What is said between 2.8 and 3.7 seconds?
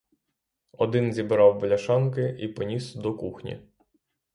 до кухні.